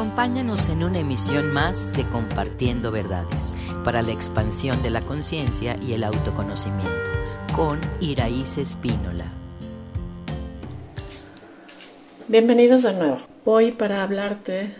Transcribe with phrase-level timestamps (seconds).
[0.00, 3.54] Acompáñanos en una emisión más de Compartiendo Verdades
[3.84, 6.88] para la expansión de la conciencia y el autoconocimiento
[7.54, 9.26] con Iraíz Espínola.
[12.28, 13.18] Bienvenidos de nuevo.
[13.44, 14.74] Hoy para hablarte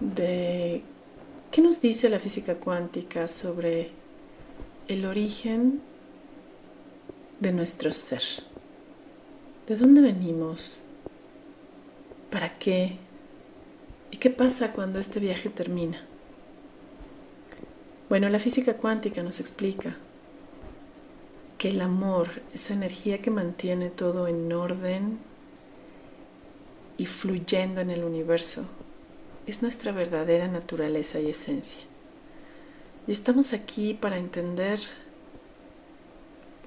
[0.00, 0.82] de
[1.50, 3.92] qué nos dice la física cuántica sobre
[4.88, 5.80] el origen
[7.38, 8.22] de nuestro ser.
[9.66, 10.82] ¿De dónde venimos?
[12.28, 12.98] ¿Para qué?
[14.10, 16.02] ¿Y qué pasa cuando este viaje termina?
[18.08, 19.96] Bueno, la física cuántica nos explica
[21.58, 25.18] que el amor, esa energía que mantiene todo en orden
[26.96, 28.64] y fluyendo en el universo,
[29.46, 31.82] es nuestra verdadera naturaleza y esencia.
[33.06, 34.80] Y estamos aquí para entender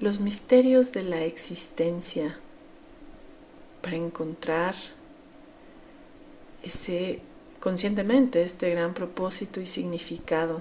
[0.00, 2.38] los misterios de la existencia,
[3.82, 4.74] para encontrar
[6.62, 7.20] ese
[7.64, 10.60] conscientemente este gran propósito y significado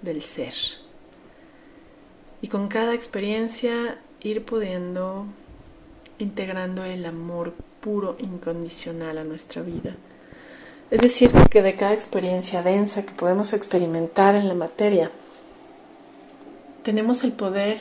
[0.00, 0.54] del ser.
[2.40, 5.26] Y con cada experiencia ir pudiendo
[6.18, 9.94] integrando el amor puro, incondicional a nuestra vida.
[10.90, 15.10] Es decir, que de cada experiencia densa que podemos experimentar en la materia,
[16.84, 17.78] tenemos el poder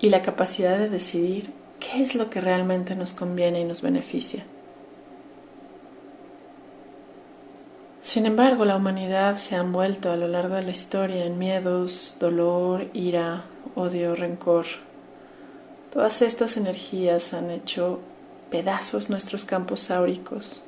[0.00, 1.50] y la capacidad de decidir
[1.80, 4.44] qué es lo que realmente nos conviene y nos beneficia.
[8.08, 12.16] Sin embargo, la humanidad se ha envuelto a lo largo de la historia en miedos,
[12.18, 14.64] dolor, ira, odio, rencor.
[15.92, 18.00] Todas estas energías han hecho
[18.50, 20.62] pedazos nuestros campos áuricos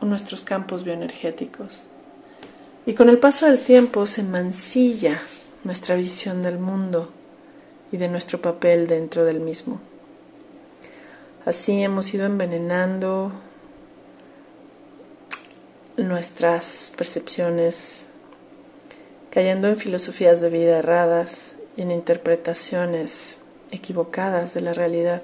[0.00, 1.84] o nuestros campos bioenergéticos.
[2.84, 5.22] Y con el paso del tiempo se mancilla
[5.62, 7.12] nuestra visión del mundo
[7.92, 9.80] y de nuestro papel dentro del mismo.
[11.46, 13.30] Así hemos ido envenenando
[16.04, 18.06] nuestras percepciones,
[19.30, 23.40] cayendo en filosofías de vida erradas y en interpretaciones
[23.70, 25.22] equivocadas de la realidad,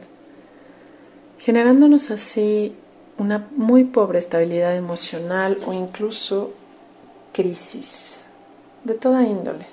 [1.38, 2.74] generándonos así
[3.18, 6.52] una muy pobre estabilidad emocional o incluso
[7.32, 8.20] crisis
[8.84, 9.66] de toda índole.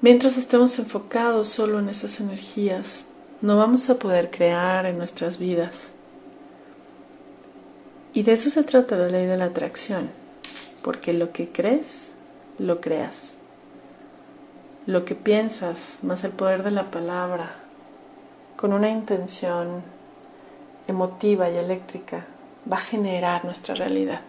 [0.00, 3.04] Mientras estemos enfocados solo en esas energías,
[3.40, 5.92] no vamos a poder crear en nuestras vidas
[8.14, 10.10] y de eso se trata la ley de la atracción,
[10.82, 12.12] porque lo que crees,
[12.58, 13.32] lo creas.
[14.84, 17.54] Lo que piensas, más el poder de la palabra,
[18.56, 19.82] con una intención
[20.88, 22.26] emotiva y eléctrica,
[22.70, 24.20] va a generar nuestra realidad.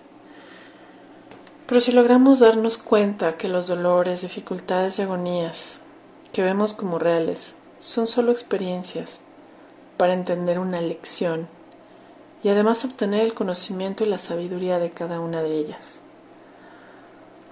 [1.67, 5.79] Pero si logramos darnos cuenta que los dolores, dificultades y agonías
[6.31, 9.19] que vemos como reales son solo experiencias
[9.97, 11.47] para entender una lección
[12.43, 16.01] y además obtener el conocimiento y la sabiduría de cada una de ellas.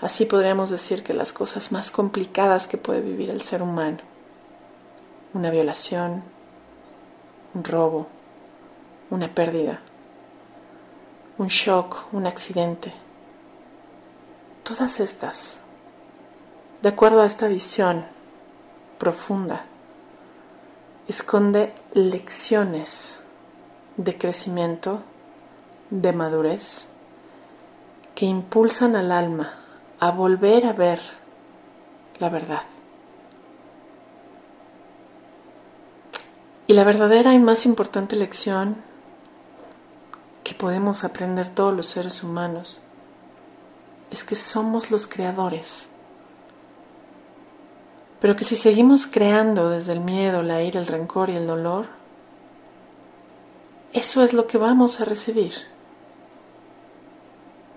[0.01, 3.99] Así podríamos decir que las cosas más complicadas que puede vivir el ser humano,
[5.33, 6.23] una violación,
[7.53, 8.07] un robo,
[9.09, 9.79] una pérdida,
[11.37, 12.93] un shock, un accidente,
[14.63, 15.55] todas estas,
[16.81, 18.05] de acuerdo a esta visión
[18.97, 19.65] profunda,
[21.07, 23.20] esconde lecciones
[23.97, 25.01] de crecimiento,
[25.89, 26.87] de madurez,
[28.15, 29.53] que impulsan al alma
[29.99, 30.99] a volver a ver
[32.19, 32.63] la verdad.
[36.67, 38.77] Y la verdadera y más importante lección
[40.43, 42.81] que podemos aprender todos los seres humanos
[44.09, 45.87] es que somos los creadores.
[48.19, 51.87] Pero que si seguimos creando desde el miedo, la ira, el rencor y el dolor,
[53.93, 55.53] eso es lo que vamos a recibir.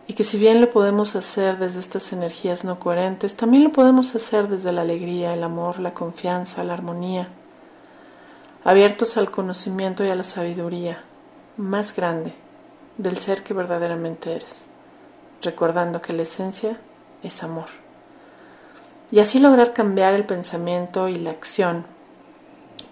[0.06, 4.14] Y que si bien lo podemos hacer desde estas energías no coherentes, también lo podemos
[4.14, 7.28] hacer desde la alegría, el amor, la confianza, la armonía,
[8.62, 11.02] abiertos al conocimiento y a la sabiduría
[11.56, 12.32] más grande
[12.96, 14.66] del ser que verdaderamente eres,
[15.42, 16.78] recordando que la esencia
[17.22, 17.66] es amor.
[19.10, 21.86] Y así lograr cambiar el pensamiento y la acción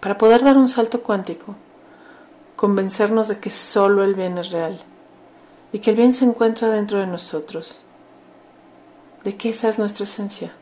[0.01, 1.55] para poder dar un salto cuántico
[2.63, 4.79] convencernos de que solo el bien es real
[5.73, 7.83] y que el bien se encuentra dentro de nosotros,
[9.25, 10.53] de que esa es nuestra esencia,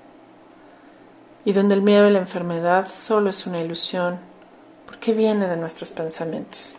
[1.45, 4.19] y donde el miedo y la enfermedad solo es una ilusión,
[4.87, 6.79] porque viene de nuestros pensamientos.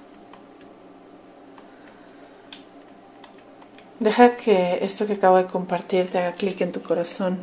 [3.99, 7.37] Deja que esto que acabo de compartir te haga clic en tu corazón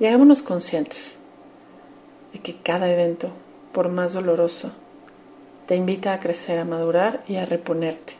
[0.00, 1.18] y hagámonos conscientes
[2.32, 3.28] de que cada evento,
[3.74, 4.72] por más doloroso,
[5.68, 8.14] te invita a crecer, a madurar y a reponerte.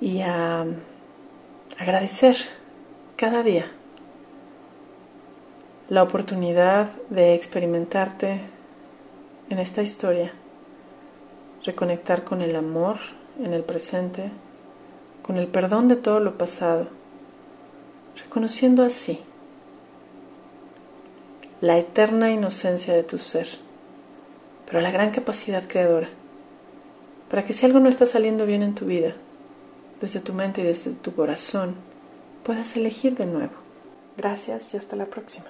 [0.00, 0.66] Y a
[1.78, 2.36] agradecer
[3.14, 3.66] cada día
[5.88, 8.40] la oportunidad de experimentarte
[9.48, 10.32] en esta historia,
[11.62, 12.96] reconectar con el amor
[13.40, 14.32] en el presente,
[15.22, 16.88] con el perdón de todo lo pasado,
[18.24, 19.20] reconociendo así
[21.60, 23.65] la eterna inocencia de tu ser
[24.66, 26.08] pero la gran capacidad creadora,
[27.30, 29.14] para que si algo no está saliendo bien en tu vida,
[30.00, 31.74] desde tu mente y desde tu corazón,
[32.42, 33.54] puedas elegir de nuevo.
[34.16, 35.46] Gracias y hasta la próxima.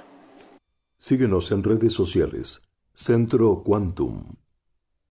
[0.99, 2.63] Síguenos en redes sociales.
[2.93, 4.37] Centro Quantum.